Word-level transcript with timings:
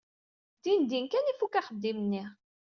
Dindin 0.63 1.05
kan 1.07 1.31
ifuk 1.31 1.53
axeddim-nni. 1.59 2.23